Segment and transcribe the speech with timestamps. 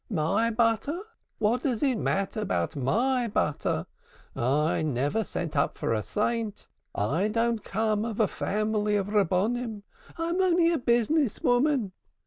[0.09, 0.99] "My butter?
[1.37, 3.85] What does it matter about my butter?
[4.35, 6.65] I never set up for a purist.
[6.95, 9.83] I don't come of a family of Rabbonim.
[10.17, 11.91] I'm only a business woman.